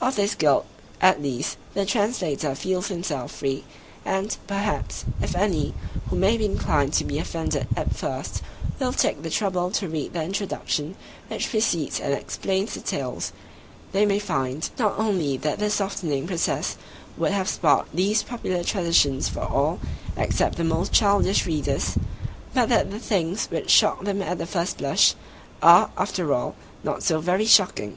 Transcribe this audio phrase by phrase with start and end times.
[0.00, 0.66] Of this guilt,
[1.00, 3.62] at least, the Translator feels himself free;
[4.04, 5.72] and, perhaps, if any,
[6.10, 8.42] who may be inclined to be offended at first,
[8.80, 10.96] will take the trouble to read the Introduction
[11.28, 13.30] which precedes and explains the Tales,
[13.92, 16.76] they may find, not only that the softening process
[17.16, 19.78] would have spoilt these popular traditions for all
[20.16, 21.96] except the most childish readers,
[22.52, 25.14] but that the things which shocked them at the first blush,
[25.62, 27.96] are, after all, not so very shocking.